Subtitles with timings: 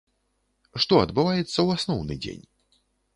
[0.85, 2.41] Што адбываецца ў асноўны дзень?